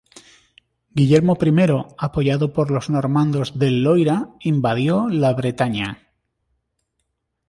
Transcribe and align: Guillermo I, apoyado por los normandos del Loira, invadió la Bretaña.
Guillermo 0.97 1.33
I, 1.47 1.77
apoyado 1.99 2.53
por 2.53 2.71
los 2.71 2.89
normandos 2.89 3.59
del 3.59 3.83
Loira, 3.83 4.29
invadió 4.39 5.07
la 5.09 5.31
Bretaña. 5.33 6.09